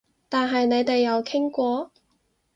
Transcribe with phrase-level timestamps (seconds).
[0.29, 1.91] 但係你哋有傾過？